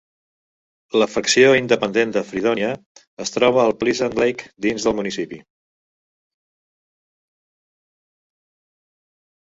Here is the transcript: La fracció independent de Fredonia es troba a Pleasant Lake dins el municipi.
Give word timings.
La 1.01 1.07
fracció 1.15 1.51
independent 1.57 2.13
de 2.15 2.23
Fredonia 2.29 2.71
es 3.27 3.33
troba 3.37 3.67
a 3.67 3.75
Pleasant 3.83 4.17
Lake 4.23 4.49
dins 4.67 4.91
el 4.93 4.99
municipi. 5.03 5.43